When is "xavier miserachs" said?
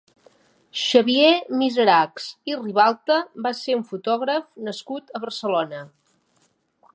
0.83-2.29